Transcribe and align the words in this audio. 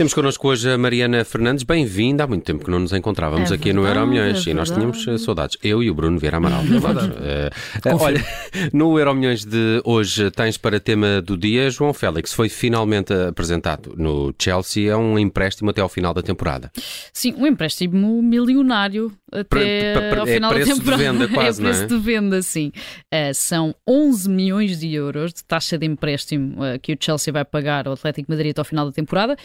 Temos 0.00 0.14
connosco 0.14 0.48
hoje 0.48 0.70
a 0.70 0.78
Mariana 0.78 1.22
Fernandes, 1.26 1.62
bem-vinda. 1.62 2.24
Há 2.24 2.26
muito 2.26 2.42
tempo 2.42 2.64
que 2.64 2.70
não 2.70 2.78
nos 2.78 2.90
encontrávamos 2.94 3.52
É 3.52 3.54
aqui 3.54 3.70
no 3.70 3.82
verdade, 3.82 3.98
Euro 4.00 4.10
Milhões 4.10 4.46
é 4.46 4.50
e 4.50 4.54
nós 4.54 4.70
tínhamos 4.70 5.06
eh, 5.06 5.18
saudades. 5.18 5.58
Eu 5.62 5.82
e 5.82 5.90
o 5.90 5.94
Bruno 5.94 6.18
Vieira 6.18 6.38
Amaral. 6.38 6.62
verdade. 6.64 7.12
Eh, 7.20 7.50
eh, 7.84 7.94
olha, 7.94 8.24
no 8.72 8.98
Euro 8.98 9.14
Milhões 9.14 9.44
de 9.44 9.82
hoje 9.84 10.30
tens 10.30 10.56
para 10.56 10.80
tema 10.80 11.20
do 11.20 11.36
dia 11.36 11.68
João 11.68 11.92
Félix. 11.92 12.32
Foi 12.32 12.48
finalmente 12.48 13.12
apresentado 13.12 13.92
no 13.94 14.34
Chelsea 14.40 14.90
a 14.90 14.96
um 14.96 15.18
empréstimo 15.18 15.68
até 15.68 15.82
ao 15.82 15.88
final 15.90 16.14
da 16.14 16.22
temporada. 16.22 16.72
Sim, 17.12 17.34
um 17.36 17.46
empréstimo 17.46 18.22
milionário 18.22 19.12
até 19.30 19.44
Pre- 19.44 20.08
pre- 20.08 20.18
ao 20.18 20.26
é 20.26 20.34
final 20.34 20.50
preço 20.50 20.68
da 20.68 20.74
de 20.74 20.80
temporada. 20.80 21.02
venda 21.12 21.28
quase, 21.34 21.60
é 21.60 21.64
preço 21.64 21.82
é? 21.82 21.86
de 21.86 21.98
venda, 21.98 22.42
sim. 22.42 22.72
Uh, 23.14 23.34
são 23.34 23.74
11 23.86 24.28
milhões 24.30 24.80
de 24.80 24.94
euros 24.94 25.34
de 25.34 25.44
taxa 25.44 25.76
de 25.76 25.86
empréstimo 25.86 26.56
uh, 26.56 26.78
que 26.80 26.94
o 26.94 26.96
Chelsea 26.98 27.30
vai 27.32 27.44
pagar 27.44 27.86
ao 27.86 27.92
Atlético 27.92 28.26
de 28.28 28.34
Madrid 28.34 28.50
até 28.52 28.60
ao 28.62 28.64
final 28.64 28.86
da 28.86 28.92
temporada, 28.92 29.36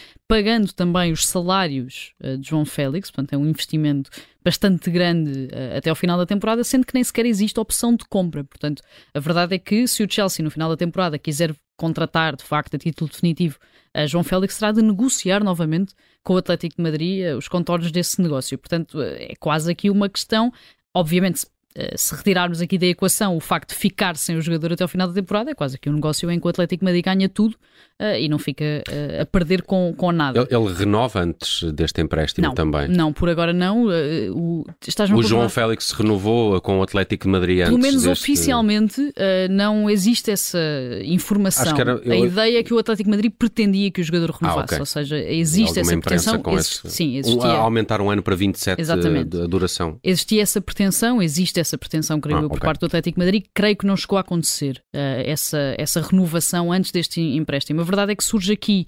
pagando 0.46 0.72
também 0.72 1.10
os 1.10 1.26
salários 1.26 2.12
uh, 2.22 2.38
de 2.38 2.48
João 2.48 2.64
Félix, 2.64 3.10
portanto 3.10 3.32
é 3.32 3.36
um 3.36 3.48
investimento 3.48 4.08
bastante 4.44 4.88
grande 4.92 5.48
uh, 5.52 5.76
até 5.76 5.90
ao 5.90 5.96
final 5.96 6.16
da 6.16 6.24
temporada, 6.24 6.62
sendo 6.62 6.86
que 6.86 6.94
nem 6.94 7.02
sequer 7.02 7.26
existe 7.26 7.58
opção 7.58 7.96
de 7.96 8.04
compra. 8.04 8.44
Portanto, 8.44 8.80
a 9.12 9.18
verdade 9.18 9.56
é 9.56 9.58
que 9.58 9.88
se 9.88 10.04
o 10.04 10.06
Chelsea 10.08 10.44
no 10.44 10.50
final 10.50 10.68
da 10.68 10.76
temporada 10.76 11.18
quiser 11.18 11.52
contratar 11.76 12.36
de 12.36 12.44
facto 12.44 12.76
a 12.76 12.78
título 12.78 13.10
definitivo 13.10 13.58
a 13.92 14.06
João 14.06 14.22
Félix, 14.22 14.56
terá 14.56 14.70
de 14.70 14.82
negociar 14.82 15.42
novamente 15.42 15.94
com 16.22 16.34
o 16.34 16.36
Atlético 16.36 16.76
de 16.76 16.82
Madrid 16.82 17.24
uh, 17.26 17.36
os 17.36 17.48
contornos 17.48 17.90
desse 17.90 18.22
negócio. 18.22 18.56
Portanto, 18.56 19.02
é 19.02 19.34
quase 19.40 19.72
aqui 19.72 19.90
uma 19.90 20.08
questão, 20.08 20.52
obviamente. 20.94 21.44
Se- 21.76 21.94
uh, 21.94 21.98
Se 22.06 22.14
retirarmos 22.14 22.60
aqui 22.60 22.78
da 22.78 22.86
equação 22.86 23.36
o 23.36 23.40
facto 23.40 23.70
de 23.70 23.74
ficar 23.76 24.16
sem 24.16 24.36
o 24.36 24.40
jogador 24.40 24.72
até 24.72 24.84
ao 24.84 24.88
final 24.88 25.08
da 25.08 25.14
temporada, 25.14 25.50
é 25.50 25.54
quase 25.54 25.76
aqui 25.76 25.90
um 25.90 25.94
negócio 25.94 26.30
em 26.30 26.38
que 26.40 26.46
o 26.46 26.50
Atlético 26.50 26.84
Madrid 26.84 27.04
ganha 27.04 27.28
tudo 27.28 27.52
uh, 28.00 28.16
e 28.18 28.28
não 28.28 28.38
fica 28.38 28.64
uh, 28.88 29.22
a 29.22 29.26
perder 29.26 29.62
com, 29.62 29.92
com 29.96 30.12
nada. 30.12 30.38
Ele, 30.40 30.48
ele 30.64 30.72
renova 30.74 31.20
antes 31.20 31.62
deste 31.72 32.00
empréstimo 32.00 32.46
não, 32.48 32.54
também. 32.54 32.88
não, 32.88 33.12
por 33.12 33.28
agora 33.28 33.52
não. 33.52 33.86
uh, 33.86 33.90
o, 34.32 34.64
estás 34.86 35.10
O 35.10 35.22
João 35.22 35.48
Félix 35.48 35.90
renovou 35.92 36.60
com 36.60 36.78
o 36.78 36.82
Atlético 36.82 37.28
Madrid 37.28 37.58
antes 37.60 37.68
Pelo 37.70 37.78
menos 37.82 38.02
deste- 38.04 38.22
oficialmente 38.22 39.12
não 39.50 39.88
existe 39.90 40.30
essa 40.30 40.58
informação. 41.04 41.74
Que 41.74 41.80
era- 41.80 41.94
A 41.96 42.16
eu- 42.16 42.26
ideia 42.26 42.58
é 42.58 42.62
que 42.62 42.72
o 42.72 42.78
Atlético 42.78 43.10
Madrid 43.10 43.32
pretendia 43.36 43.90
que 43.90 44.00
o 44.00 44.04
jogador 44.04 44.30
renovasse, 44.30 44.64
ok. 44.74 44.78
ou 44.80 44.86
seja, 44.86 45.18
existe 45.18 45.78
Alguma 45.78 45.92
essa 45.92 46.00
pretensão. 46.00 46.38
com 46.42 46.50
Exi- 46.56 46.60
esse- 46.84 46.90
Sim, 46.90 47.16
existia. 47.16 47.50
a 47.50 47.56
aumentar 47.58 48.00
um 48.00 48.10
ano 48.10 48.22
para 48.22 48.36
27 48.36 48.80
Exatamente. 48.80 49.30
de 49.30 49.46
duração. 49.48 49.98
Existia 50.02 50.42
essa 50.42 50.60
pretensão, 50.60 51.20
existe 51.22 51.58
essa 51.58 51.65
pretensão, 51.78 52.20
creio 52.20 52.38
Ah, 52.38 52.42
eu, 52.42 52.48
por 52.48 52.56
ok. 52.58 52.66
parte 52.66 52.80
do 52.80 52.86
Atlético 52.86 53.18
Madrid. 53.18 53.44
Creio 53.54 53.74
que 53.76 53.86
não 53.86 53.96
chegou 53.96 54.18
a 54.18 54.20
acontecer 54.20 54.82
uh, 54.94 54.98
essa, 55.24 55.74
essa 55.78 56.02
renovação 56.02 56.70
antes 56.70 56.90
deste 56.92 57.18
empréstimo. 57.20 57.80
A 57.80 57.84
verdade 57.84 58.12
é 58.12 58.14
que 58.14 58.22
surge 58.22 58.52
aqui 58.52 58.86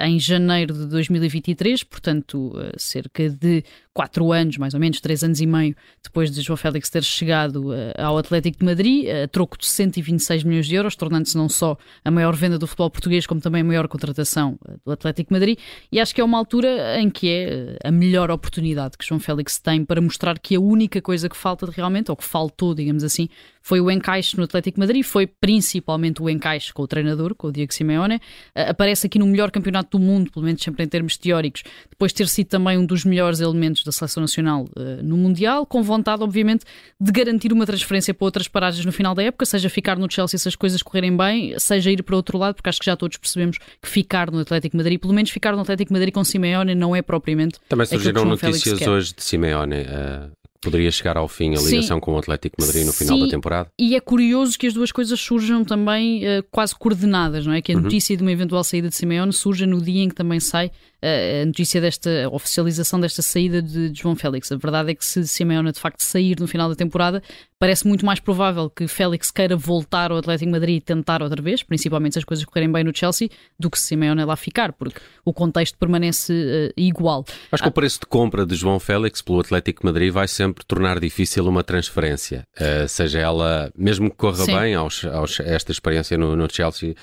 em 0.00 0.18
janeiro 0.18 0.74
de 0.74 0.86
2023, 0.86 1.82
portanto, 1.84 2.52
uh, 2.54 2.72
cerca 2.78 3.28
de 3.28 3.64
quatro 3.92 4.32
anos, 4.32 4.56
mais 4.56 4.74
ou 4.74 4.80
menos, 4.80 5.00
três 5.00 5.22
anos 5.22 5.40
e 5.40 5.46
meio 5.46 5.76
depois 6.02 6.30
de 6.30 6.40
João 6.40 6.56
Félix 6.56 6.88
ter 6.88 7.02
chegado 7.02 7.70
uh, 7.70 7.74
ao 7.98 8.16
Atlético 8.16 8.58
de 8.58 8.64
Madrid, 8.64 9.06
troco 9.30 9.58
de 9.58 9.66
126 9.66 10.44
milhões 10.44 10.66
de 10.66 10.74
euros, 10.74 10.96
tornando-se 10.96 11.36
não 11.36 11.48
só 11.48 11.76
a 12.04 12.10
maior 12.10 12.34
venda 12.34 12.58
do 12.58 12.66
futebol 12.66 12.90
português, 12.90 13.26
como 13.26 13.40
também 13.40 13.62
a 13.62 13.64
maior 13.64 13.88
contratação 13.88 14.58
do 14.84 14.92
Atlético 14.92 15.28
de 15.28 15.34
Madrid. 15.34 15.58
E 15.90 16.00
acho 16.00 16.14
que 16.14 16.20
é 16.20 16.24
uma 16.24 16.38
altura 16.38 17.00
em 17.00 17.10
que 17.10 17.28
é 17.28 17.76
a 17.84 17.90
melhor 17.90 18.30
oportunidade 18.30 18.96
que 18.96 19.06
João 19.06 19.20
Félix 19.20 19.58
tem 19.58 19.84
para 19.84 20.00
mostrar 20.00 20.38
que 20.38 20.54
a 20.54 20.60
única 20.60 21.00
coisa 21.00 21.28
que 21.28 21.36
falta 21.36 21.70
realmente, 21.70 22.10
ou 22.10 22.16
que 22.16 22.24
faltou, 22.24 22.74
digamos 22.74 23.04
assim, 23.04 23.28
foi 23.62 23.80
o 23.80 23.90
encaixe 23.90 24.36
no 24.36 24.42
Atlético 24.42 24.76
de 24.76 24.80
Madrid, 24.80 25.04
foi 25.04 25.26
principalmente 25.26 26.20
o 26.20 26.28
encaixe 26.28 26.72
com 26.72 26.82
o 26.82 26.86
treinador, 26.86 27.34
com 27.34 27.46
o 27.46 27.52
Diego 27.52 27.72
Simeone. 27.72 28.20
Aparece 28.54 29.06
aqui 29.06 29.18
no 29.18 29.26
melhor 29.26 29.50
campeonato 29.50 29.71
do 29.80 29.98
mundo, 29.98 30.30
pelo 30.30 30.44
menos 30.44 30.62
sempre 30.62 30.84
em 30.84 30.88
termos 30.88 31.16
teóricos, 31.16 31.62
depois 31.88 32.12
de 32.12 32.18
ter 32.18 32.28
sido 32.28 32.48
também 32.48 32.76
um 32.76 32.84
dos 32.84 33.04
melhores 33.04 33.40
elementos 33.40 33.84
da 33.84 33.92
seleção 33.92 34.20
nacional 34.20 34.66
uh, 34.76 35.02
no 35.02 35.16
Mundial, 35.16 35.64
com 35.64 35.82
vontade, 35.82 36.22
obviamente, 36.22 36.64
de 37.00 37.12
garantir 37.12 37.52
uma 37.52 37.64
transferência 37.64 38.12
para 38.12 38.24
outras 38.24 38.48
paragens 38.48 38.84
no 38.84 38.92
final 38.92 39.14
da 39.14 39.22
época, 39.22 39.46
seja 39.46 39.70
ficar 39.70 39.98
no 39.98 40.10
Chelsea 40.10 40.38
se 40.38 40.48
as 40.48 40.56
coisas 40.56 40.82
correrem 40.82 41.16
bem, 41.16 41.58
seja 41.58 41.90
ir 41.90 42.02
para 42.02 42.16
outro 42.16 42.36
lado, 42.36 42.56
porque 42.56 42.68
acho 42.68 42.78
que 42.78 42.86
já 42.86 42.96
todos 42.96 43.16
percebemos 43.16 43.58
que 43.58 43.88
ficar 43.88 44.30
no 44.30 44.40
Atlético 44.40 44.76
Madrid, 44.76 45.00
pelo 45.00 45.14
menos 45.14 45.30
ficar 45.30 45.54
no 45.54 45.60
Atlético 45.62 45.92
Madrid 45.92 46.12
com 46.12 46.24
Simeone, 46.24 46.74
não 46.74 46.94
é 46.94 47.00
propriamente. 47.00 47.58
Também 47.68 47.86
surgiram 47.86 48.24
notícias 48.24 48.80
hoje 48.82 49.14
de 49.14 49.22
Simeone. 49.22 49.76
eh, 49.76 50.41
poderia 50.62 50.90
chegar 50.90 51.16
ao 51.16 51.28
fim 51.28 51.52
a 51.54 51.56
Sim. 51.56 51.70
ligação 51.70 52.00
com 52.00 52.14
o 52.14 52.18
Atlético 52.18 52.56
Madrid 52.60 52.86
no 52.86 52.92
final 52.92 53.18
Sim. 53.18 53.24
da 53.24 53.30
temporada. 53.30 53.68
E 53.78 53.96
é 53.96 54.00
curioso 54.00 54.56
que 54.58 54.66
as 54.66 54.72
duas 54.72 54.92
coisas 54.92 55.20
surjam 55.20 55.64
também 55.64 56.24
eh, 56.24 56.42
quase 56.50 56.74
coordenadas, 56.74 57.44
não 57.44 57.52
é? 57.52 57.60
Que 57.60 57.72
a 57.72 57.80
notícia 57.80 58.16
de 58.16 58.22
uma 58.22 58.32
eventual 58.32 58.62
saída 58.62 58.88
de 58.88 58.94
Simeone 58.94 59.32
surja 59.32 59.66
no 59.66 59.80
dia 59.82 60.02
em 60.02 60.08
que 60.08 60.14
também 60.14 60.38
sai 60.38 60.70
a 61.02 61.46
notícia 61.46 61.80
desta 61.80 62.26
a 62.26 62.28
oficialização 62.28 63.00
desta 63.00 63.22
saída 63.22 63.60
de, 63.60 63.90
de 63.90 64.00
João 64.00 64.14
Félix. 64.16 64.50
A 64.52 64.56
verdade 64.56 64.92
é 64.92 64.94
que 64.94 65.04
se 65.04 65.26
Simeone 65.26 65.72
de 65.72 65.80
facto 65.80 66.00
sair 66.00 66.38
no 66.38 66.46
final 66.46 66.68
da 66.68 66.74
temporada, 66.76 67.22
parece 67.58 67.86
muito 67.86 68.04
mais 68.06 68.20
provável 68.20 68.70
que 68.70 68.86
Félix 68.88 69.30
queira 69.30 69.56
voltar 69.56 70.10
ao 70.10 70.18
Atlético 70.18 70.50
Madrid 70.50 70.76
e 70.76 70.80
tentar 70.80 71.22
outra 71.22 71.40
vez, 71.42 71.62
principalmente 71.62 72.14
se 72.14 72.18
as 72.18 72.24
coisas 72.24 72.44
correrem 72.44 72.70
bem 72.70 72.84
no 72.84 72.96
Chelsea, 72.96 73.28
do 73.58 73.70
que 73.70 73.78
se 73.78 73.86
Simeone 73.86 74.24
lá 74.24 74.36
ficar, 74.36 74.72
porque 74.72 75.00
o 75.24 75.32
contexto 75.32 75.76
permanece 75.78 76.32
eh, 76.32 76.72
igual. 76.76 77.24
Acho 77.50 77.62
que 77.62 77.68
o 77.68 77.72
preço 77.72 78.00
de 78.00 78.06
compra 78.06 78.44
de 78.46 78.54
João 78.54 78.78
Félix 78.80 79.22
pelo 79.22 79.40
Atlético 79.40 79.84
Madrid 79.86 80.12
vai 80.12 80.26
sempre 80.28 80.64
tornar 80.64 80.98
difícil 81.00 81.46
uma 81.46 81.62
transferência. 81.64 82.44
Eh, 82.58 82.86
seja 82.88 83.18
ela, 83.18 83.72
mesmo 83.76 84.10
que 84.10 84.16
corra 84.16 84.44
Sim. 84.44 84.56
bem, 84.56 84.74
aos, 84.74 85.04
aos- 85.04 85.40
esta 85.40 85.72
experiência 85.72 86.16
no, 86.16 86.34
no 86.36 86.48
Chelsea 86.52 86.94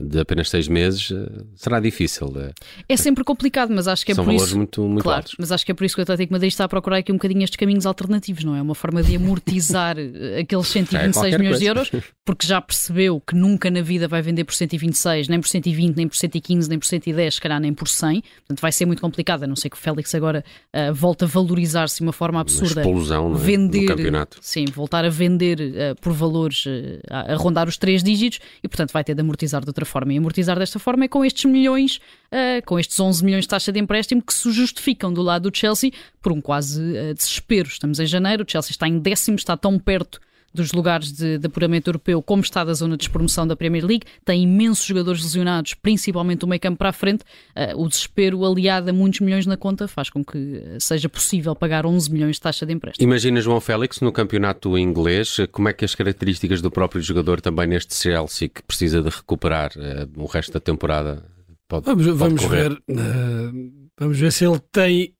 de 0.00 0.20
apenas 0.20 0.48
seis 0.48 0.68
meses, 0.68 1.10
eh, 1.10 1.42
será 1.56 1.80
difícil. 1.80 2.32
eh. 2.36 2.52
É 2.88 2.96
sempre 2.96 3.24
complicado, 3.24 3.70
mas 3.74 3.88
acho 3.88 4.04
que 4.06 4.12
é 4.12 4.14
São 4.14 4.24
por 4.24 4.30
valores 4.30 4.48
isso. 4.48 4.56
muito, 4.56 4.82
muito 4.82 5.02
Claro, 5.02 5.18
altos. 5.18 5.34
mas 5.38 5.50
acho 5.50 5.64
que 5.66 5.72
é 5.72 5.74
por 5.74 5.84
isso 5.84 5.94
que 5.94 6.00
o 6.00 6.02
Atlético 6.02 6.28
de 6.28 6.32
Madrid 6.32 6.48
está 6.50 6.64
a 6.64 6.68
procurar 6.68 6.98
aqui 6.98 7.10
um 7.10 7.16
bocadinho 7.16 7.42
estes 7.42 7.56
caminhos 7.56 7.84
alternativos, 7.86 8.44
não 8.44 8.54
é? 8.54 8.62
Uma 8.62 8.74
forma 8.74 9.02
de 9.02 9.16
amortizar 9.16 9.96
eh, 9.98 10.40
aqueles 10.40 10.66
126 10.72 11.12
qualquer 11.14 11.38
milhões 11.38 11.58
de 11.58 11.66
coisa. 11.66 11.80
euros, 11.94 12.06
porque 12.24 12.46
já 12.46 12.60
percebeu 12.60 13.20
que 13.20 13.34
nunca 13.34 13.70
na 13.70 13.82
vida 13.82 14.06
vai 14.06 14.22
vender 14.22 14.44
por 14.44 14.54
126, 14.54 15.28
nem 15.28 15.40
por 15.40 15.48
120, 15.48 15.96
nem 15.96 16.06
por 16.08 16.16
115, 16.16 16.68
nem 16.68 16.78
por 16.78 16.86
110, 16.86 17.34
se 17.34 17.40
calhar 17.40 17.60
nem 17.60 17.72
por 17.74 17.88
100. 17.88 18.22
Portanto, 18.22 18.60
vai 18.60 18.70
ser 18.72 18.86
muito 18.86 19.00
complicado, 19.02 19.42
a 19.42 19.46
não 19.46 19.56
ser 19.56 19.68
que 19.70 19.76
o 19.76 19.80
Félix 19.80 20.14
agora 20.14 20.44
eh, 20.72 20.92
volte 20.92 21.24
a 21.24 21.26
valorizar-se 21.26 21.96
de 21.98 22.02
uma 22.02 22.12
forma 22.12 22.36
Uma 22.36 22.42
absurda. 22.42 22.82
explosão 22.82 23.30
não 23.30 23.36
é? 23.36 23.40
Vender, 23.40 23.80
no 23.82 23.86
campeonato. 23.88 24.38
sim, 24.40 24.64
voltar 24.66 25.04
a 25.04 25.08
vender 25.10 25.60
eh, 25.60 25.94
por 26.00 26.12
valores 26.12 26.64
eh, 26.66 27.00
a, 27.10 27.34
rondar 27.34 27.66
os 27.68 27.76
três 27.76 28.02
dígitos 28.02 28.38
e, 28.62 28.68
portanto, 28.68 28.92
vai 28.92 29.02
ter 29.02 29.14
de 29.14 29.20
amortizar 29.20 29.64
de 29.64 29.71
outra 29.72 29.84
forma. 29.84 30.12
E 30.12 30.18
amortizar 30.18 30.58
desta 30.58 30.78
forma 30.78 31.04
é 31.04 31.08
com 31.08 31.24
estes 31.24 31.44
milhões, 31.44 32.00
eh, 32.30 32.60
com 32.62 32.78
estes 32.78 32.98
11 32.98 33.24
milhões 33.24 33.44
de 33.44 33.48
taxa 33.48 33.72
de 33.72 33.80
empréstimo 33.80 34.22
que 34.22 34.32
se 34.32 34.50
justificam 34.52 35.12
do 35.12 35.22
lado 35.22 35.50
do 35.50 35.56
Chelsea 35.56 35.90
por 36.20 36.32
um 36.32 36.40
quase 36.40 36.96
eh, 36.96 37.14
desespero. 37.14 37.68
Estamos 37.68 37.98
em 37.98 38.06
janeiro, 38.06 38.44
o 38.46 38.50
Chelsea 38.50 38.70
está 38.70 38.86
em 38.86 38.98
décimo, 38.98 39.36
está 39.36 39.56
tão 39.56 39.78
perto 39.78 40.20
dos 40.52 40.72
lugares 40.72 41.12
de, 41.12 41.38
de 41.38 41.46
apuramento 41.46 41.88
europeu 41.88 42.22
como 42.22 42.42
está 42.42 42.64
da 42.64 42.74
zona 42.74 42.96
de 42.96 43.00
despromoção 43.04 43.46
da 43.46 43.56
Premier 43.56 43.84
League, 43.84 44.04
tem 44.24 44.42
imensos 44.42 44.84
jogadores 44.84 45.22
lesionados, 45.22 45.74
principalmente 45.74 46.44
o 46.44 46.48
meio 46.48 46.60
campo 46.60 46.78
para 46.78 46.90
a 46.90 46.92
frente. 46.92 47.24
Eh, 47.54 47.74
o 47.74 47.88
desespero 47.88 48.44
aliado 48.44 48.90
a 48.90 48.92
muitos 48.92 49.20
milhões 49.20 49.46
na 49.46 49.56
conta 49.56 49.88
faz 49.88 50.10
com 50.10 50.24
que 50.24 50.62
eh, 50.64 50.78
seja 50.80 51.08
possível 51.08 51.54
pagar 51.54 51.86
11 51.86 52.12
milhões 52.12 52.36
de 52.36 52.42
taxa 52.42 52.66
de 52.66 52.72
empréstimo. 52.72 53.04
Imagina 53.04 53.40
João 53.40 53.60
Félix 53.60 54.00
no 54.00 54.12
campeonato 54.12 54.76
inglês, 54.78 55.36
como 55.50 55.68
é 55.68 55.72
que 55.72 55.84
as 55.84 55.94
características 55.94 56.60
do 56.60 56.70
próprio 56.70 57.02
jogador 57.02 57.40
também 57.40 57.66
neste 57.66 57.94
Chelsea 57.94 58.48
que 58.48 58.62
precisa 58.62 59.02
de 59.02 59.08
recuperar 59.08 59.72
eh, 59.76 60.06
o 60.16 60.26
resto 60.26 60.52
da 60.52 60.60
temporada 60.60 61.24
pode, 61.68 61.86
Vamos, 61.86 62.06
pode 62.06 62.18
vamos 62.18 62.44
ver. 62.44 62.72
eh, 62.88 63.50
vamos 63.98 64.18
ver 64.18 64.32
se 64.32 64.44
ele 64.44 64.60
tem 64.70 65.14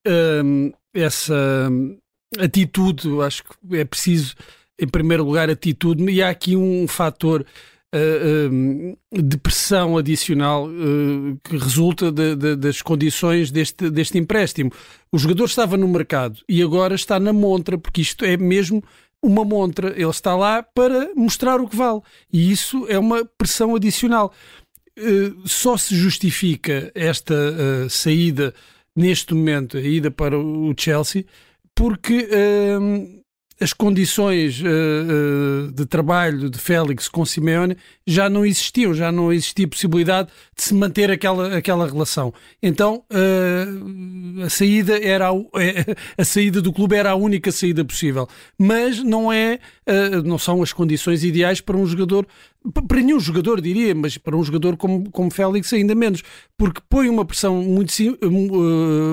essa 0.95 1.69
hum, 1.71 1.99
atitude. 2.39 3.09
Acho 3.23 3.45
que 3.45 3.77
é 3.77 3.85
preciso, 3.85 4.35
em 4.85 4.89
primeiro 4.89 5.25
lugar, 5.25 5.49
atitude. 5.49 6.05
E 6.11 6.23
há 6.23 6.29
aqui 6.31 6.57
um 6.57 6.87
fator 6.89 7.45
hum, 8.51 8.97
de 9.13 9.37
pressão 9.37 9.97
adicional 9.99 10.69
eh, 10.69 11.37
que 11.45 11.57
resulta 11.57 12.11
de- 12.11 12.35
de- 12.37 12.57
das 12.57 12.81
condições 12.83 13.51
deste, 13.51 13.91
deste 13.91 14.19
empréstimo. 14.19 14.71
O 15.13 15.19
jogador 15.19 15.45
estava 15.45 15.77
no 15.77 15.87
mercado 15.89 16.39
e 16.49 16.63
agora 16.63 16.95
está 16.95 17.21
na 17.21 17.33
montra, 17.33 17.77
porque 17.77 18.01
isto 18.01 18.25
é 18.25 18.37
mesmo 18.37 18.83
uma 19.23 19.45
montra. 19.45 19.91
Ele 19.91 20.09
está 20.11 20.35
lá 20.35 20.63
para 20.63 21.11
mostrar 21.15 21.61
o 21.61 21.69
que 21.69 21.77
vale. 21.77 22.01
E 22.33 22.51
isso 22.51 22.87
é 22.89 22.99
uma 22.99 23.25
pressão 23.25 23.75
adicional. 23.77 24.33
Só 25.45 25.77
se 25.77 25.95
justifica 25.95 26.91
esta 26.95 27.35
saída 27.89 28.53
neste 28.97 29.33
momento, 29.33 29.77
a 29.79 29.81
ida 29.81 30.11
para 30.11 30.39
o 30.39 30.75
Chelsea, 30.77 31.25
porque 31.75 32.29
as 33.63 33.73
condições 33.73 34.61
uh, 34.61 34.65
uh, 34.67 35.73
de 35.73 35.87
trabalho 35.87 36.51
de 36.51 36.59
Félix 36.59 37.09
com 37.09 37.25
Simeone 37.25 37.77
já 38.05 38.29
não 38.29 38.45
existiam, 38.45 38.93
já 38.93 39.13
não 39.13 39.33
existia 39.33 39.69
possibilidade 39.69 40.29
de 40.57 40.63
se 40.63 40.75
manter 40.75 41.11
aquela, 41.11 41.57
aquela 41.57 41.87
relação. 41.87 42.35
Então 42.61 43.05
uh, 43.11 44.43
a 44.43 44.51
saída 44.51 44.99
era 44.99 45.31
a, 45.31 45.33
a, 46.19 46.25
saída 46.25 46.61
do 46.61 46.73
clube 46.73 46.97
era 46.97 47.13
a 47.13 47.15
única 47.15 47.53
saída 47.53 47.85
possível, 47.85 48.29
mas 48.59 49.03
não 49.03 49.33
é 49.33 49.59
não 50.25 50.39
são 50.39 50.63
as 50.63 50.73
condições 50.73 51.25
ideais 51.25 51.61
para 51.61 51.77
um 51.77 51.85
jogador 51.85 52.27
para 52.87 53.01
nenhum 53.01 53.19
jogador 53.19 53.61
diria, 53.61 53.93
mas 53.95 54.17
para 54.17 54.37
um 54.37 54.45
jogador 54.45 54.77
como, 54.77 55.11
como 55.11 55.33
Félix 55.33 55.73
ainda 55.73 55.95
menos, 55.95 56.23
porque 56.57 56.81
põe 56.89 57.09
uma 57.09 57.25
pressão 57.25 57.57
muito, 57.61 57.93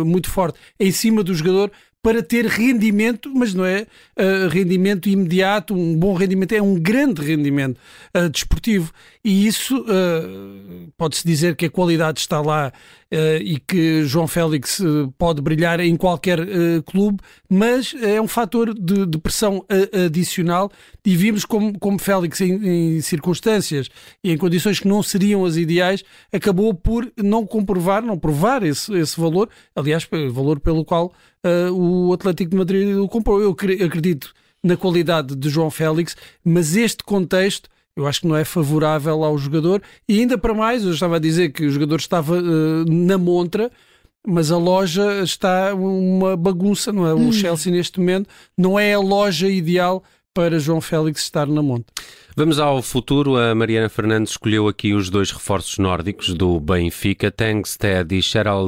muito 0.06 0.30
forte 0.30 0.60
em 0.80 0.92
cima 0.92 1.24
do 1.24 1.34
jogador 1.34 1.72
para 2.02 2.24
ter 2.24 2.46
rendimento, 2.46 3.30
mas 3.34 3.54
não 3.54 3.66
é 3.66 3.86
uh, 4.18 4.48
rendimento 4.50 5.10
imediato, 5.10 5.74
um 5.74 5.96
bom 5.98 6.14
rendimento, 6.14 6.54
é 6.54 6.62
um 6.62 6.76
grande 6.76 7.22
rendimento 7.22 7.78
uh, 8.16 8.30
desportivo. 8.30 8.94
E 9.24 9.46
isso 9.46 9.82
uh, 9.82 10.92
pode-se 10.98 11.28
dizer 11.28 11.56
que 11.56 11.66
a 11.66 11.70
qualidade 11.70 12.20
está 12.20 12.40
lá 12.40 12.72
e 13.12 13.60
que 13.60 14.04
João 14.04 14.28
Félix 14.28 14.82
pode 15.18 15.42
brilhar 15.42 15.80
em 15.80 15.96
qualquer 15.96 16.40
clube, 16.86 17.20
mas 17.50 17.96
é 18.02 18.22
um 18.22 18.28
fator 18.28 18.74
de, 18.74 19.06
de 19.06 19.18
pressão 19.18 19.66
adicional 20.06 20.72
e 21.10 21.16
vimos 21.16 21.44
como, 21.44 21.78
como 21.80 21.98
Félix, 21.98 22.40
em, 22.42 22.98
em, 22.98 23.02
circunstâncias 23.02 23.90
e 24.24 24.32
em 24.32 24.38
condições 24.38 24.80
que 24.80 24.88
não 24.88 25.02
seriam 25.02 25.44
as 25.44 25.58
ideais, 25.58 26.04
acabou 26.32 26.72
por 26.72 27.12
não 27.18 27.48
comprovar, 27.48 28.04
não 28.04 28.18
provar 28.18 28.62
esse, 28.62 28.94
esse 28.94 29.20
valor, 29.20 29.50
aliás, 29.76 30.08
valor 30.32 30.60
pelo 30.60 30.86
qual 30.86 31.12
uh, 31.44 31.74
o 31.74 32.14
Atlético 32.14 32.52
de 32.52 32.58
Madrid 32.58 32.96
o 32.96 33.08
comprou. 33.08 33.42
Eu 33.42 33.52
acredito 33.52 34.34
na 34.64 34.78
qualidade 34.78 35.36
de 35.36 35.50
João 35.50 35.72
Félix, 35.72 36.16
mas 36.44 36.76
este 36.76 37.04
contexto 37.04 37.70
eu 37.96 38.08
acho 38.08 38.22
que 38.22 38.28
não 38.28 38.36
é 38.36 38.46
favorável 38.46 39.24
ao 39.24 39.38
jogador 39.38 39.82
e 40.08 40.20
ainda 40.20 40.38
para 40.38 40.54
mais, 40.54 40.84
eu 40.84 40.92
estava 40.92 41.18
a 41.18 41.20
dizer 41.20 41.50
que 41.50 41.66
o 41.66 41.72
jogador 41.72 41.98
estava 41.98 42.36
uh, 42.38 42.86
na 42.88 43.18
montra, 43.18 43.72
mas 44.28 44.52
a 44.52 44.58
loja 44.58 45.24
está 45.24 45.74
uma 45.74 46.36
bagunça, 46.36 46.92
não 46.92 47.08
é? 47.08 47.14
O 47.14 47.18
hum. 47.18 47.32
Chelsea 47.32 47.72
neste 47.72 48.00
momento 48.00 48.30
não 48.58 48.80
é 48.80 48.94
a 48.94 49.00
loja 49.00 49.50
ideal 49.50 50.04
para 50.40 50.58
João 50.58 50.80
Félix 50.80 51.24
estar 51.24 51.48
na 51.48 51.62
monta. 51.62 51.92
Vamos 52.40 52.60
ao 52.60 52.82
futuro. 52.82 53.36
A 53.36 53.54
Mariana 53.54 53.90
Fernandes 53.90 54.32
escolheu 54.32 54.70
aqui 54.70 54.94
os 54.94 55.10
dois 55.10 55.30
reforços 55.30 55.78
nórdicos 55.78 56.34
do 56.34 56.58
Benfica, 56.58 57.30
Tankstead 57.30 58.16
e 58.16 58.22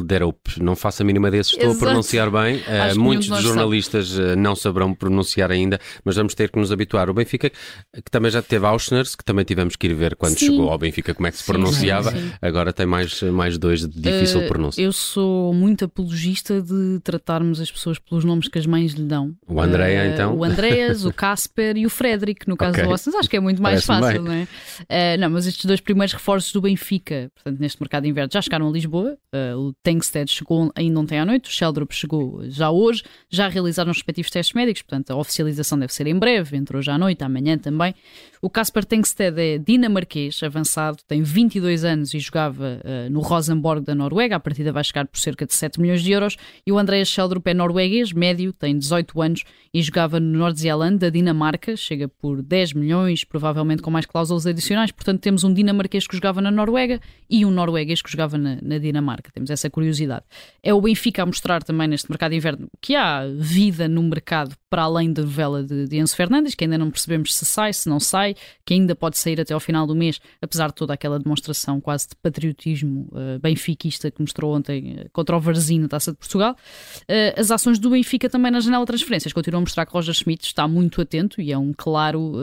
Derup. 0.03 0.57
Não 0.59 0.75
faço 0.75 1.01
a 1.01 1.05
mínima 1.05 1.31
desses, 1.31 1.53
estou 1.53 1.69
Exato. 1.69 1.85
a 1.85 1.87
pronunciar 1.87 2.29
bem. 2.29 2.57
Uh, 2.57 2.99
muitos 2.99 3.29
dos 3.29 3.39
jornalistas 3.39 4.09
sabe. 4.09 4.31
Eh, 4.31 4.35
não 4.35 4.53
saberão 4.53 4.93
pronunciar 4.93 5.49
ainda, 5.49 5.79
mas 6.03 6.17
vamos 6.17 6.35
ter 6.35 6.51
que 6.51 6.59
nos 6.59 6.73
habituar. 6.73 7.09
O 7.09 7.13
Benfica, 7.13 7.49
que 7.49 8.11
também 8.11 8.29
já 8.29 8.41
teve 8.41 8.65
Auschners, 8.65 9.15
que 9.15 9.23
também 9.23 9.45
tivemos 9.45 9.77
que 9.77 9.87
ir 9.87 9.93
ver 9.93 10.17
quando 10.17 10.37
sim. 10.37 10.47
chegou 10.47 10.69
ao 10.69 10.77
Benfica 10.77 11.13
como 11.13 11.27
é 11.27 11.31
que 11.31 11.37
se 11.37 11.45
pronunciava. 11.45 12.11
Sim, 12.11 12.17
sim. 12.17 12.31
Agora 12.41 12.73
tem 12.73 12.85
mais, 12.85 13.21
mais 13.21 13.57
dois 13.57 13.87
de 13.87 14.01
difícil 14.01 14.41
uh, 14.41 14.47
pronúncia. 14.49 14.81
Eu 14.81 14.91
sou 14.91 15.53
muito 15.53 15.85
apologista 15.85 16.61
de 16.61 16.99
tratarmos 17.01 17.61
as 17.61 17.71
pessoas 17.71 17.97
pelos 17.97 18.25
nomes 18.25 18.49
que 18.49 18.59
as 18.59 18.65
mães 18.65 18.91
lhe 18.91 19.05
dão. 19.05 19.33
O 19.47 19.61
Andréa, 19.61 20.03
uh, 20.03 20.13
então? 20.13 20.35
O 20.35 20.43
Andréas, 20.43 21.05
o 21.05 21.13
Casper 21.15 21.60
e 21.75 21.85
o 21.85 21.89
Frederick, 21.89 22.47
no 22.47 22.57
caso 22.57 22.73
okay. 22.73 22.83
do 22.83 22.91
Auschners. 22.91 23.15
Acho 23.15 23.29
que 23.29 23.37
é 23.37 23.39
muito 23.39 23.61
mais 23.61 23.83
fácil, 23.83 24.21
não 24.21 24.31
é? 24.31 24.43
Uh, 24.43 25.19
não, 25.19 25.29
mas 25.29 25.47
estes 25.47 25.65
dois 25.65 25.79
primeiros 25.79 26.13
reforços 26.13 26.51
do 26.51 26.61
Benfica, 26.61 27.31
portanto, 27.35 27.59
neste 27.59 27.81
mercado 27.81 28.03
de 28.03 28.09
inverno, 28.09 28.29
já 28.31 28.41
chegaram 28.41 28.67
a 28.67 28.71
Lisboa. 28.71 29.17
Uh, 29.33 29.57
o 29.57 29.73
Tankstead 29.83 30.29
chegou 30.31 30.71
ainda 30.75 30.99
ontem 30.99 31.19
à 31.19 31.25
noite, 31.25 31.49
o 31.49 31.53
Sheldrop 31.53 31.91
chegou 31.91 32.41
já 32.49 32.69
hoje, 32.69 33.03
já 33.29 33.47
realizaram 33.47 33.91
os 33.91 33.97
respectivos 33.97 34.31
testes 34.31 34.53
médicos, 34.53 34.81
portanto, 34.81 35.11
a 35.11 35.15
oficialização 35.15 35.77
deve 35.77 35.93
ser 35.93 36.07
em 36.07 36.17
breve, 36.17 36.57
entre 36.57 36.77
hoje 36.77 36.89
à 36.89 36.97
noite, 36.97 37.23
amanhã 37.23 37.57
também. 37.57 37.93
O 38.41 38.49
Casper 38.49 38.83
Tankstead 38.83 39.39
é 39.39 39.57
dinamarquês, 39.57 40.41
avançado, 40.43 40.97
tem 41.07 41.21
22 41.21 41.85
anos 41.85 42.13
e 42.13 42.19
jogava 42.19 42.81
uh, 42.83 43.09
no 43.09 43.19
Rosenborg 43.19 43.85
da 43.85 43.93
Noruega, 43.93 44.35
a 44.35 44.39
partida 44.39 44.71
vai 44.71 44.83
chegar 44.83 45.05
por 45.07 45.19
cerca 45.19 45.45
de 45.45 45.53
7 45.53 45.79
milhões 45.79 46.01
de 46.01 46.11
euros. 46.11 46.37
E 46.65 46.71
o 46.71 46.77
Andreas 46.77 47.07
Sheldrup 47.07 47.47
é 47.47 47.53
norueguês, 47.53 48.11
médio, 48.11 48.51
tem 48.51 48.77
18 48.77 49.21
anos 49.21 49.43
e 49.73 49.81
jogava 49.81 50.19
no 50.19 50.39
Nordzealand 50.39 50.97
da 50.97 51.09
Dinamarca, 51.09 51.50
chega 51.75 52.07
por 52.07 52.41
10 52.41 52.73
milhões, 52.73 53.23
provavelmente 53.23 53.81
com 53.81 53.91
mais 53.91 54.05
cláusulas 54.05 54.45
adicionais. 54.45 54.91
Portanto, 54.91 55.21
temos 55.21 55.43
um 55.43 55.53
dinamarquês 55.53 56.07
que 56.07 56.15
jogava 56.15 56.41
na 56.41 56.51
Noruega 56.51 56.99
e 57.29 57.45
um 57.45 57.51
norueguês 57.51 58.01
que 58.01 58.11
jogava 58.11 58.37
na, 58.37 58.57
na 58.61 58.77
Dinamarca. 58.77 59.31
Temos 59.31 59.49
essa 59.49 59.69
curiosidade. 59.69 60.23
É 60.61 60.73
o 60.73 60.81
Benfica 60.81 61.23
a 61.23 61.25
mostrar 61.25 61.63
também 61.63 61.87
neste 61.87 62.09
mercado 62.09 62.31
de 62.31 62.37
inverno 62.37 62.69
que 62.81 62.95
há 62.95 63.25
vida 63.27 63.87
no 63.87 64.03
mercado 64.03 64.55
para 64.69 64.83
além 64.83 65.11
da 65.11 65.21
novela 65.21 65.61
de, 65.63 65.85
de 65.85 65.97
Enzo 65.97 66.15
Fernandes, 66.15 66.55
que 66.55 66.63
ainda 66.63 66.77
não 66.77 66.89
percebemos 66.89 67.35
se 67.35 67.45
sai, 67.45 67.73
se 67.73 67.89
não 67.89 67.99
sai, 67.99 68.35
que 68.65 68.73
ainda 68.73 68.95
pode 68.95 69.17
sair 69.17 69.39
até 69.39 69.53
ao 69.53 69.59
final 69.59 69.85
do 69.85 69.93
mês, 69.93 70.19
apesar 70.41 70.67
de 70.67 70.75
toda 70.75 70.93
aquela 70.93 71.19
demonstração 71.19 71.81
quase 71.81 72.07
de 72.07 72.15
patriotismo 72.15 73.09
uh, 73.11 73.37
benfiquista 73.39 74.09
que 74.09 74.21
mostrou 74.21 74.55
ontem 74.55 74.93
uh, 74.93 75.09
contra 75.11 75.35
o 75.35 75.39
Varzino, 75.41 75.89
Taça 75.89 76.13
de 76.13 76.17
Portugal. 76.17 76.55
Uh, 77.01 77.39
as 77.39 77.51
ações 77.51 77.79
do 77.79 77.89
Benfica 77.89 78.29
também 78.29 78.49
na 78.49 78.61
janela 78.61 78.85
de 78.85 78.87
transferências 78.87 79.33
continuam 79.33 79.59
a 79.59 79.61
mostrar 79.61 79.85
que 79.85 79.91
Roger 79.91 80.13
Schmidt 80.13 80.45
está 80.45 80.65
muito 80.67 81.01
atento 81.01 81.30
e 81.39 81.51
é 81.51 81.57
um 81.57 81.71
claro 81.75 82.33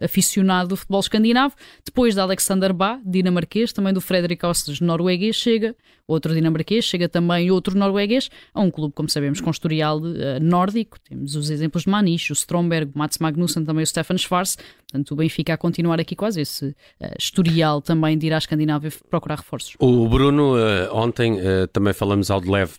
aficionado 0.00 0.70
do 0.70 0.76
futebol 0.76 1.00
escandinavo. 1.00 1.54
Depois 1.84 2.14
de 2.14 2.20
Alexander 2.20 2.72
Bá, 2.72 3.00
dinamarquês, 3.04 3.72
também 3.72 3.92
do 3.92 4.00
Frederic 4.00 4.44
Osses, 4.44 4.80
norueguês, 4.80 5.36
chega 5.36 5.74
outro 6.06 6.34
dinamarquês, 6.34 6.84
chega 6.84 7.08
também 7.08 7.50
outro 7.50 7.76
norueguês, 7.78 8.28
a 8.52 8.60
um 8.60 8.70
clube, 8.70 8.94
como 8.94 9.08
sabemos, 9.08 9.40
com 9.40 9.50
historial 9.50 10.00
nórdico. 10.40 10.98
Temos 11.00 11.36
os 11.36 11.48
exemplos 11.48 11.84
de 11.84 11.90
Maniche, 11.90 12.32
o 12.32 12.34
Stromberg, 12.34 12.92
o 12.94 12.98
Mats 12.98 13.18
Magnussen, 13.18 13.64
também 13.64 13.82
o 13.82 13.86
Stefan 13.86 14.18
Schwarz. 14.18 14.56
Portanto, 14.92 15.12
o 15.12 15.16
Benfica 15.16 15.54
a 15.54 15.56
continuar 15.56 15.98
aqui 15.98 16.14
quase 16.14 16.42
esse 16.42 16.66
uh, 16.66 16.74
historial 17.18 17.80
também 17.80 18.18
de 18.18 18.26
ir 18.26 18.34
à 18.34 18.38
Escandinávia 18.38 18.92
procurar 19.08 19.36
reforços. 19.36 19.74
O 19.78 20.06
Bruno, 20.08 20.54
uh, 20.54 20.94
ontem 20.94 21.34
uh, 21.34 21.66
também 21.72 21.94
falamos 21.94 22.30
ao 22.30 22.40
de 22.40 22.50
leve 22.50 22.74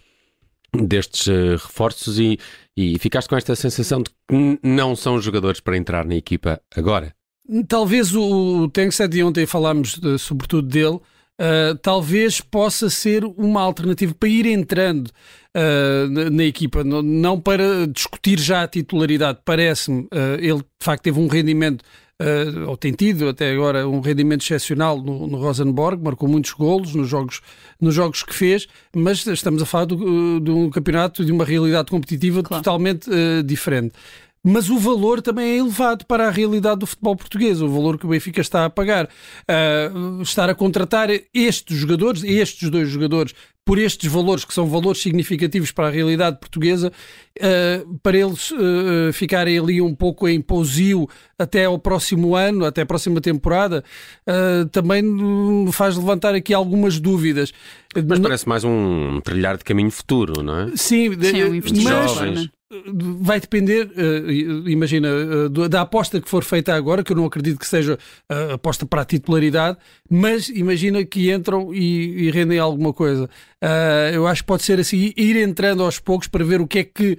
destes 0.73 1.27
reforços 1.61 2.19
e, 2.19 2.39
e 2.75 2.97
ficaste 2.99 3.27
com 3.27 3.35
esta 3.35 3.55
sensação 3.55 4.01
de 4.01 4.09
que 4.09 4.59
não 4.63 4.95
são 4.95 5.21
jogadores 5.21 5.59
para 5.59 5.77
entrar 5.77 6.05
na 6.05 6.15
equipa 6.15 6.61
agora. 6.75 7.13
Talvez 7.67 8.15
o 8.15 8.69
Tengsted, 8.69 9.17
e 9.17 9.23
ontem 9.23 9.45
falámos 9.45 9.97
de, 9.97 10.17
sobretudo 10.17 10.67
dele, 10.67 10.95
uh, 10.95 11.77
talvez 11.81 12.39
possa 12.39 12.89
ser 12.89 13.25
uma 13.25 13.61
alternativa 13.61 14.13
para 14.13 14.29
ir 14.29 14.45
entrando 14.45 15.07
uh, 15.07 16.09
na, 16.09 16.29
na, 16.29 16.43
equipa, 16.43 16.83
não, 16.83 17.01
não, 17.01 17.39
para 17.39 17.85
discutir 17.87 18.39
já 18.39 18.63
a 18.63 18.67
titularidade. 18.67 19.39
Parece-me, 19.43 20.03
uh, 20.03 20.39
ele 20.39 20.59
de 20.59 20.65
facto 20.81 21.03
teve 21.03 21.19
um 21.19 21.27
rendimento. 21.27 21.83
Uh, 22.21 22.69
ou 22.69 22.77
tem 22.77 22.93
tido 22.93 23.27
até 23.27 23.51
agora 23.51 23.87
um 23.87 23.99
rendimento 23.99 24.41
excepcional 24.41 25.01
no, 25.01 25.27
no 25.27 25.37
Rosenborg, 25.37 26.01
marcou 26.01 26.29
muitos 26.29 26.53
golos 26.53 26.93
nos 26.93 27.09
jogos, 27.09 27.41
nos 27.81 27.93
jogos 27.93 28.23
que 28.23 28.33
fez, 28.33 28.67
mas 28.95 29.25
estamos 29.25 29.61
a 29.61 29.65
falar 29.65 29.85
do, 29.85 30.39
de 30.39 30.51
um 30.51 30.69
campeonato, 30.69 31.25
de 31.25 31.31
uma 31.31 31.43
realidade 31.43 31.89
competitiva 31.89 32.43
claro. 32.43 32.63
totalmente 32.63 33.09
uh, 33.09 33.43
diferente 33.43 33.93
mas 34.43 34.69
o 34.69 34.77
valor 34.77 35.21
também 35.21 35.51
é 35.51 35.57
elevado 35.57 36.05
para 36.05 36.27
a 36.27 36.29
realidade 36.29 36.81
do 36.81 36.85
futebol 36.85 37.15
português, 37.15 37.61
o 37.61 37.69
valor 37.69 37.97
que 37.97 38.05
o 38.05 38.09
Benfica 38.09 38.41
está 38.41 38.65
a 38.65 38.69
pagar. 38.69 39.05
Uh, 39.49 40.21
estar 40.21 40.49
a 40.49 40.55
contratar 40.55 41.07
estes 41.33 41.77
jogadores, 41.77 42.23
estes 42.25 42.69
dois 42.69 42.89
jogadores, 42.89 43.33
por 43.65 43.79
estes 43.79 44.11
valores, 44.11 44.43
que 44.43 44.53
são 44.53 44.67
valores 44.67 45.01
significativos 45.01 45.71
para 45.71 45.87
a 45.87 45.89
realidade 45.89 46.39
portuguesa, 46.41 46.91
uh, 47.39 47.99
para 47.99 48.17
eles 48.17 48.51
uh, 48.51 49.13
ficarem 49.13 49.57
ali 49.57 49.81
um 49.81 49.95
pouco 49.95 50.27
em 50.27 50.41
pousio 50.41 51.07
até 51.39 51.63
ao 51.63 51.79
próximo 51.79 52.35
ano, 52.35 52.65
até 52.65 52.81
a 52.81 52.85
próxima 52.85 53.19
temporada, 53.19 53.83
também 54.71 55.01
me 55.01 55.71
faz 55.73 55.97
levantar 55.97 56.33
aqui 56.35 56.53
algumas 56.53 56.99
dúvidas. 56.99 57.51
Mas 58.07 58.19
parece 58.19 58.47
mais 58.47 58.63
um 58.63 59.19
trilhar 59.21 59.57
de 59.57 59.63
caminho 59.63 59.91
futuro, 59.91 60.41
não 60.41 60.59
é? 60.59 60.67
Sim, 60.75 61.11
Sim 61.21 61.43
um 61.43 61.61
mas, 61.61 61.81
jovens 61.81 62.49
vai 63.19 63.39
depender, 63.39 63.85
uh, 63.85 64.69
imagina, 64.69 65.07
uh, 65.07 65.69
da 65.69 65.81
aposta 65.81 66.19
que 66.19 66.29
for 66.29 66.43
feita 66.43 66.73
agora, 66.73 67.03
que 67.03 67.11
eu 67.11 67.15
não 67.15 67.25
acredito 67.25 67.59
que 67.59 67.67
seja 67.67 67.97
uh, 68.29 68.53
aposta 68.53 68.85
para 68.85 69.01
a 69.01 69.05
titularidade, 69.05 69.77
mas 70.09 70.49
imagina 70.49 71.03
que 71.03 71.31
entram 71.31 71.73
e, 71.73 72.27
e 72.27 72.31
rendem 72.31 72.59
alguma 72.59 72.93
coisa. 72.93 73.29
eu 74.13 74.27
acho 74.27 74.43
que 74.43 74.47
pode 74.47 74.63
ser 74.63 74.79
assim, 74.79 75.13
ir 75.15 75.35
entrando 75.37 75.83
aos 75.83 75.99
poucos 75.99 76.27
para 76.27 76.43
ver 76.43 76.61
o 76.61 76.67
que 76.67 76.79
é 76.79 76.83
que 76.83 77.17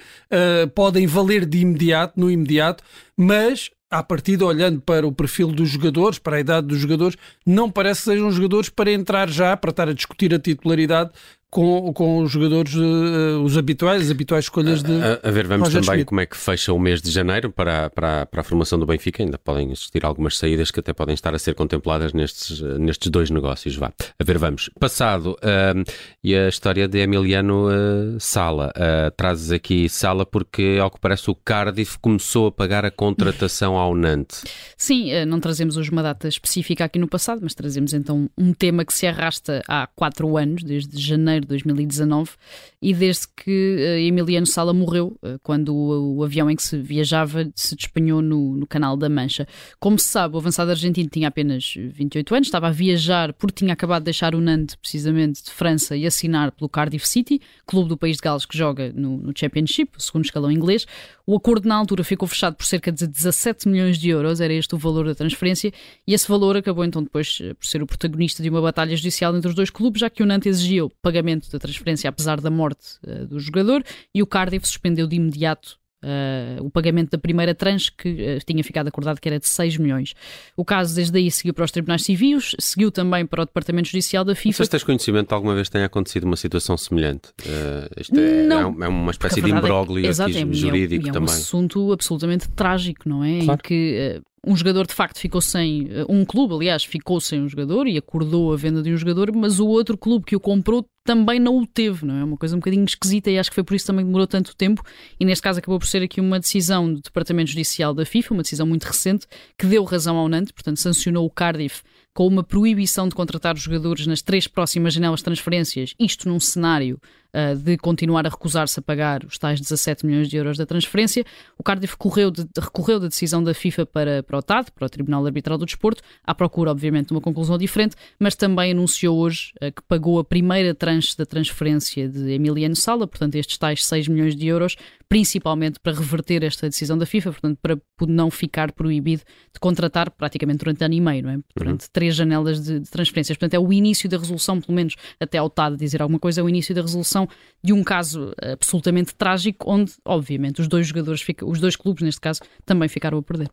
podem 0.74 1.06
valer 1.06 1.46
de 1.46 1.58
imediato, 1.58 2.20
no 2.20 2.30
imediato, 2.30 2.84
mas 3.16 3.70
à 3.90 4.02
partida, 4.02 4.44
olhando 4.44 4.80
para 4.80 5.06
o 5.06 5.12
perfil 5.12 5.48
dos 5.48 5.68
jogadores, 5.68 6.18
para 6.18 6.36
a 6.36 6.40
idade 6.40 6.66
dos 6.66 6.78
jogadores, 6.78 7.16
não 7.46 7.70
parece 7.70 8.00
que 8.00 8.10
sejam 8.10 8.30
jogadores 8.30 8.68
para 8.68 8.90
entrar 8.90 9.30
já, 9.30 9.56
para 9.56 9.70
estar 9.70 9.88
a 9.88 9.92
discutir 9.92 10.34
a 10.34 10.38
titularidade 10.38 11.10
com, 11.54 11.92
com 11.92 12.18
os 12.18 12.32
jogadores, 12.32 12.74
uh, 12.74 13.40
os 13.44 13.56
habituais, 13.56 14.02
as 14.02 14.10
habituais 14.10 14.46
escolhas 14.46 14.82
de. 14.82 14.92
A, 14.92 15.28
a 15.28 15.30
ver, 15.30 15.46
vamos 15.46 15.68
Roger 15.68 15.82
também 15.82 15.98
Schmidt. 15.98 16.06
como 16.06 16.20
é 16.20 16.26
que 16.26 16.36
fecha 16.36 16.72
o 16.72 16.78
mês 16.80 17.00
de 17.00 17.12
janeiro 17.12 17.48
para, 17.52 17.88
para, 17.90 18.26
para 18.26 18.40
a 18.40 18.44
formação 18.44 18.76
do 18.76 18.84
Benfica. 18.84 19.22
Ainda 19.22 19.38
podem 19.38 19.70
existir 19.70 20.04
algumas 20.04 20.36
saídas 20.36 20.72
que 20.72 20.80
até 20.80 20.92
podem 20.92 21.14
estar 21.14 21.32
a 21.32 21.38
ser 21.38 21.54
contempladas 21.54 22.12
nestes, 22.12 22.60
nestes 22.60 23.08
dois 23.08 23.30
negócios. 23.30 23.76
Vá. 23.76 23.92
A 24.18 24.24
ver, 24.24 24.36
vamos. 24.36 24.68
Passado, 24.80 25.34
uh, 25.34 25.92
e 26.24 26.34
a 26.34 26.48
história 26.48 26.88
de 26.88 26.98
Emiliano 26.98 27.68
uh, 27.68 28.18
Sala. 28.18 28.72
Uh, 28.76 29.12
trazes 29.12 29.52
aqui 29.52 29.88
Sala 29.88 30.26
porque, 30.26 30.78
ao 30.82 30.90
que 30.90 30.98
parece, 30.98 31.30
o 31.30 31.36
Cardiff 31.36 32.00
começou 32.00 32.48
a 32.48 32.52
pagar 32.52 32.84
a 32.84 32.90
contratação 32.90 33.76
ao 33.76 33.94
Nantes. 33.94 34.44
Sim, 34.76 35.24
não 35.24 35.38
trazemos 35.38 35.76
hoje 35.76 35.92
uma 35.92 36.02
data 36.02 36.26
específica 36.26 36.84
aqui 36.84 36.98
no 36.98 37.06
passado, 37.06 37.38
mas 37.44 37.54
trazemos 37.54 37.94
então 37.94 38.28
um 38.36 38.52
tema 38.52 38.84
que 38.84 38.92
se 38.92 39.06
arrasta 39.06 39.62
há 39.68 39.86
quatro 39.94 40.36
anos, 40.36 40.64
desde 40.64 41.00
janeiro 41.00 41.43
de 41.44 41.48
2019, 41.48 42.32
e 42.80 42.92
desde 42.92 43.26
que 43.28 43.76
uh, 43.76 43.98
Emiliano 43.98 44.46
Sala 44.46 44.72
morreu, 44.72 45.16
uh, 45.22 45.38
quando 45.42 45.74
o, 45.74 46.16
o, 46.16 46.24
avião 46.24 46.50
em 46.50 46.56
que 46.56 46.62
se 46.62 46.76
viajava 46.78 47.50
se 47.54 47.76
despenhou 47.76 48.20
no, 48.20 48.56
no 48.56 48.66
Canal 48.66 48.96
da 48.96 49.08
Mancha. 49.08 49.46
Como 49.78 49.98
se 49.98 50.08
sabe, 50.08 50.34
o 50.34 50.38
avançado 50.38 50.70
argentino 50.70 51.08
tinha 51.08 51.28
apenas 51.28 51.74
28 51.76 52.34
anos, 52.34 52.48
estava 52.48 52.68
a 52.68 52.70
viajar 52.70 53.32
porque 53.32 53.60
tinha 53.60 53.72
acabado 53.72 54.02
de 54.02 54.06
deixar 54.06 54.34
o 54.34 54.40
Nantes, 54.40 54.74
precisamente, 54.74 55.42
de 55.42 55.50
França, 55.50 55.96
e 55.96 56.06
assinar 56.06 56.52
pelo 56.52 56.68
Cardiff 56.68 57.08
City, 57.08 57.40
clube 57.66 57.88
do 57.88 57.96
país 57.96 58.16
de 58.16 58.22
Gales 58.22 58.44
que 58.46 58.56
joga 58.56 58.92
no, 58.92 59.18
no 59.18 59.32
Championship, 59.36 59.96
o 59.96 60.02
segundo 60.02 60.24
escalão 60.24 60.50
inglês. 60.50 60.86
O 61.26 61.36
acordo 61.36 61.66
na 61.66 61.74
altura 61.74 62.04
ficou 62.04 62.28
fechado 62.28 62.54
por 62.54 62.66
cerca 62.66 62.92
de 62.92 63.06
17 63.06 63.66
milhões 63.68 63.98
de 63.98 64.10
euros, 64.10 64.40
era 64.40 64.52
este 64.52 64.74
o 64.74 64.78
valor 64.78 65.06
da 65.06 65.14
transferência, 65.14 65.72
e 66.06 66.12
esse 66.12 66.28
valor 66.28 66.56
acabou 66.56 66.84
então 66.84 67.02
depois 67.02 67.38
eh, 67.40 67.54
por 67.54 67.64
ser 67.64 67.82
o 67.82 67.86
protagonista 67.86 68.42
de 68.42 68.50
uma 68.50 68.60
batalha 68.60 68.94
judicial 68.94 69.34
entre 69.34 69.48
os 69.48 69.54
dois 69.54 69.70
clubes, 69.70 70.00
já 70.00 70.10
que 70.10 70.22
o 70.22 70.26
Nantes 70.26 70.58
exigia 70.58 70.84
o 70.84 70.90
pagamento 71.34 71.50
da 71.50 71.58
transferência 71.58 72.08
apesar 72.08 72.40
da 72.40 72.50
morte 72.50 72.98
uh, 73.06 73.26
do 73.26 73.38
jogador 73.38 73.82
e 74.14 74.22
o 74.22 74.26
Cardiff 74.26 74.66
suspendeu 74.66 75.06
de 75.06 75.16
imediato 75.16 75.82
Uh, 76.04 76.62
o 76.62 76.68
pagamento 76.68 77.12
da 77.12 77.16
primeira 77.16 77.54
tranche 77.54 77.90
que 77.90 78.10
uh, 78.10 78.44
tinha 78.44 78.62
ficado 78.62 78.88
acordado 78.88 79.18
que 79.18 79.26
era 79.26 79.38
de 79.38 79.48
6 79.48 79.78
milhões. 79.78 80.12
O 80.54 80.62
caso 80.62 80.94
desde 80.94 81.16
aí 81.16 81.30
seguiu 81.30 81.54
para 81.54 81.64
os 81.64 81.70
tribunais 81.70 82.02
civis, 82.02 82.54
seguiu 82.60 82.92
também 82.92 83.24
para 83.24 83.40
o 83.40 83.46
Departamento 83.46 83.88
Judicial 83.88 84.22
da 84.22 84.34
FIFA. 84.34 84.64
Não 84.64 84.68
tens 84.68 84.84
conhecimento 84.84 85.28
de 85.28 85.34
alguma 85.34 85.54
vez 85.54 85.70
tenha 85.70 85.86
acontecido 85.86 86.24
uma 86.24 86.36
situação 86.36 86.76
semelhante? 86.76 87.30
Uh, 87.40 87.98
isto 87.98 88.20
é, 88.20 88.42
não, 88.42 88.84
é, 88.84 88.88
uma 88.88 89.12
espécie 89.12 89.40
de 89.40 89.50
é 89.50 89.56
imbróglio 89.56 90.06
é, 90.06 90.12
jurídico 90.52 91.06
é, 91.06 91.08
é 91.08 91.12
também. 91.14 91.34
É 91.34 91.38
um 91.38 91.40
assunto 91.40 91.90
absolutamente 91.90 92.50
trágico, 92.50 93.08
não 93.08 93.24
é? 93.24 93.38
Claro. 93.38 93.52
Em 93.54 93.66
que 93.66 94.22
um 94.46 94.56
jogador 94.56 94.86
de 94.86 94.94
facto 94.94 95.18
ficou 95.18 95.40
sem, 95.40 95.88
um 96.08 96.24
clube, 96.24 96.54
aliás, 96.54 96.84
ficou 96.84 97.20
sem 97.20 97.42
um 97.42 97.48
jogador 97.48 97.86
e 97.86 97.96
acordou 97.96 98.52
a 98.52 98.56
venda 98.56 98.82
de 98.82 98.92
um 98.92 98.96
jogador, 98.96 99.34
mas 99.34 99.58
o 99.58 99.66
outro 99.66 99.96
clube 99.96 100.24
que 100.24 100.36
o 100.36 100.40
comprou 100.40 100.84
também 101.04 101.38
não 101.38 101.58
o 101.58 101.66
teve, 101.66 102.06
não 102.06 102.14
é? 102.14 102.24
Uma 102.24 102.36
coisa 102.36 102.56
um 102.56 102.58
bocadinho 102.58 102.84
esquisita 102.84 103.30
e 103.30 103.38
acho 103.38 103.50
que 103.50 103.54
foi 103.54 103.64
por 103.64 103.74
isso 103.74 103.86
também 103.86 104.04
demorou 104.04 104.26
tanto 104.26 104.56
tempo. 104.56 104.82
E 105.20 105.24
neste 105.24 105.42
caso 105.42 105.58
acabou 105.58 105.78
por 105.78 105.86
ser 105.86 106.02
aqui 106.02 106.20
uma 106.20 106.40
decisão 106.40 106.92
do 106.92 107.00
Departamento 107.00 107.50
Judicial 107.50 107.92
da 107.92 108.06
FIFA, 108.06 108.34
uma 108.34 108.42
decisão 108.42 108.66
muito 108.66 108.84
recente, 108.84 109.26
que 109.58 109.66
deu 109.66 109.84
razão 109.84 110.16
ao 110.16 110.28
Nantes, 110.28 110.52
portanto, 110.52 110.78
sancionou 110.78 111.26
o 111.26 111.30
Cardiff 111.30 111.82
com 112.14 112.28
uma 112.28 112.44
proibição 112.44 113.08
de 113.08 113.14
contratar 113.14 113.56
os 113.56 113.62
jogadores 113.62 114.06
nas 114.06 114.22
três 114.22 114.46
próximas 114.46 114.94
janelas 114.94 115.18
de 115.18 115.24
transferências, 115.24 115.94
isto 115.98 116.28
num 116.28 116.38
cenário 116.38 117.00
uh, 117.34 117.56
de 117.56 117.76
continuar 117.76 118.24
a 118.24 118.30
recusar-se 118.30 118.78
a 118.78 118.82
pagar 118.82 119.24
os 119.24 119.36
tais 119.36 119.60
17 119.60 120.06
milhões 120.06 120.28
de 120.28 120.36
euros 120.36 120.56
da 120.56 120.64
transferência. 120.64 121.24
O 121.58 121.64
Cardiff 121.64 121.96
de, 121.96 122.60
recorreu 122.60 123.00
da 123.00 123.08
decisão 123.08 123.42
da 123.42 123.52
FIFA 123.52 123.84
para, 123.86 124.22
para 124.22 124.38
o 124.38 124.42
TAD, 124.42 124.70
para 124.72 124.86
o 124.86 124.88
Tribunal 124.88 125.26
Arbitral 125.26 125.58
do 125.58 125.66
Desporto, 125.66 126.02
à 126.22 126.32
procura, 126.32 126.70
obviamente, 126.70 127.08
de 127.08 127.14
uma 127.14 127.20
conclusão 127.20 127.58
diferente, 127.58 127.96
mas 128.18 128.36
também 128.36 128.70
anunciou 128.70 129.18
hoje 129.18 129.52
uh, 129.56 129.72
que 129.72 129.82
pagou 129.88 130.20
a 130.20 130.24
primeira 130.24 130.72
tranche 130.72 131.16
da 131.16 131.26
transferência 131.26 132.08
de 132.08 132.30
Emiliano 132.30 132.76
Sala, 132.76 133.08
portanto, 133.08 133.34
estes 133.34 133.58
tais 133.58 133.84
6 133.84 134.06
milhões 134.06 134.36
de 134.36 134.46
euros, 134.46 134.76
principalmente 135.08 135.80
para 135.80 135.92
reverter 135.92 136.44
esta 136.44 136.68
decisão 136.68 136.96
da 136.96 137.06
FIFA, 137.06 137.32
portanto, 137.32 137.58
para 137.60 137.78
não 138.06 138.30
ficar 138.30 138.70
proibido 138.72 139.22
de 139.52 139.60
contratar 139.60 140.10
praticamente 140.10 140.58
durante 140.58 140.84
ano 140.84 140.94
e 140.94 141.00
meio, 141.00 141.22
não 141.24 141.30
é? 141.30 141.38
Durante 141.56 141.82
uhum. 141.82 141.88
Três 142.04 142.14
janelas 142.14 142.60
de, 142.60 142.80
de, 142.80 142.90
transferências. 142.90 143.36
Portanto, 143.36 143.54
é 143.54 143.58
o 143.58 143.72
início 143.72 144.08
da 144.08 144.18
resolução, 144.18 144.60
pelo 144.60 144.74
menos 144.74 144.94
até 145.18 145.38
ao 145.38 145.48
TAD 145.48 145.76
dizer 145.76 146.02
alguma 146.02 146.18
coisa, 146.18 146.40
é 146.40 146.44
o 146.44 146.48
início 146.48 146.74
da 146.74 146.82
resolução 146.82 147.26
de 147.62 147.72
um 147.72 147.82
caso 147.82 148.32
absolutamente 148.42 149.14
trágico, 149.14 149.70
onde, 149.70 149.92
obviamente, 150.04 150.60
os 150.60 150.68
dois 150.68 150.86
jogadores, 150.86 151.22
fica, 151.22 151.46
os 151.46 151.58
dois 151.58 151.76
clubes, 151.76 152.02
neste 152.02 152.20
caso, 152.20 152.40
também 152.66 152.88
ficaram 152.88 153.18
a 153.18 153.22
perder. 153.22 153.48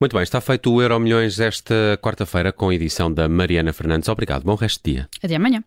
Muito 0.00 0.14
bem, 0.14 0.22
está 0.22 0.40
feito 0.40 0.72
o 0.72 0.82
Euro 0.82 0.98
Milhões 0.98 1.38
esta 1.40 1.98
quarta-feira 2.02 2.52
com 2.52 2.68
a 2.68 2.74
edição 2.74 3.12
da 3.12 3.28
Mariana 3.28 3.72
Fernandes. 3.72 4.08
Obrigado, 4.08 4.42
bom 4.42 4.54
resto 4.54 4.82
de 4.84 4.92
dia. 4.92 5.08
Até 5.22 5.36
amanhã. 5.36 5.62